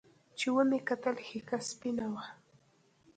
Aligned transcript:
چې 0.37 0.47
ومې 0.55 0.79
کتل 0.89 1.15
ښيښه 1.25 1.57
سپينه 1.69 2.05
وه. 2.13 2.23